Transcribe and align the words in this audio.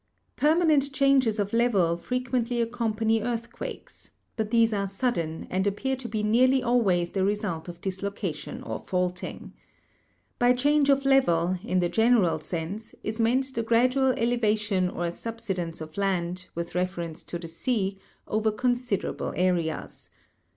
Permanent 0.35 0.91
changes 0.93 1.37
of 1.37 1.53
level 1.53 1.95
frequently 1.95 2.59
accompany 2.59 3.21
earth 3.21 3.51
quakes, 3.51 4.09
but 4.35 4.49
these 4.49 4.73
are 4.73 4.87
sudden, 4.87 5.45
and 5.51 5.67
appear 5.67 5.95
to 5.97 6.07
be 6.09 6.23
nearly 6.23 6.63
always 6.63 7.11
the 7.11 7.23
result 7.23 7.69
of 7.69 7.79
dislocation 7.81 8.63
or 8.63 8.79
faulting. 8.79 9.53
By 10.39 10.53
change 10.53 10.89
of 10.89 11.05
level, 11.05 11.55
in 11.63 11.77
the 11.81 11.87
general 11.89 12.39
sense, 12.39 12.95
is 13.03 13.19
meant 13.19 13.53
the 13.53 13.61
gradual 13.61 14.13
ele 14.17 14.39
vation 14.39 14.91
or 14.91 15.11
subsidence 15.11 15.81
of 15.81 15.95
land, 15.99 16.47
with 16.55 16.73
reference 16.73 17.23
to 17.25 17.37
the 17.37 17.47
sea, 17.47 17.99
over 18.27 18.51
considerable 18.51 19.31
areas. 19.35 20.09